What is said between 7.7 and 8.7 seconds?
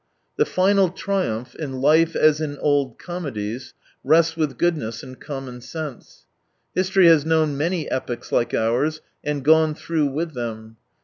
epochs like